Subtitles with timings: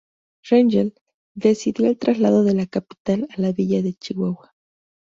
[0.49, 0.95] Rengel
[1.35, 4.51] decidió el traslado de la capital a la villa de Chihuahua.